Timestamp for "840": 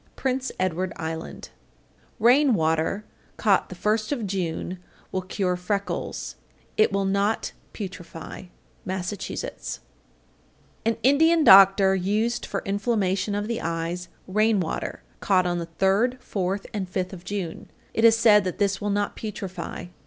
2.17-2.21